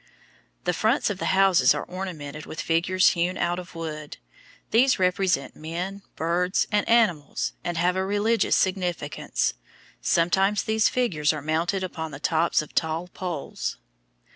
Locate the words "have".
7.77-7.95